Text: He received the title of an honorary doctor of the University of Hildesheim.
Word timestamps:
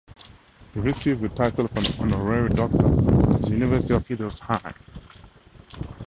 He 0.73 0.79
received 0.79 1.21
the 1.21 1.29
title 1.29 1.65
of 1.65 1.77
an 1.77 1.85
honorary 1.99 2.49
doctor 2.49 2.87
of 2.87 3.41
the 3.43 3.51
University 3.51 3.93
of 3.93 4.07
Hildesheim. 4.07 4.73